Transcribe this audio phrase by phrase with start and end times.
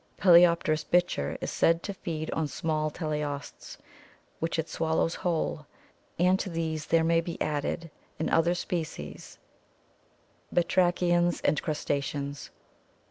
[0.19, 0.29] P.
[0.29, 3.77] bichir is said to feed on small teleosts,
[4.39, 5.67] which it swallows whole,
[6.17, 9.37] and to these there may be added, in other species,
[10.51, 12.49] batrachians and crustaceans.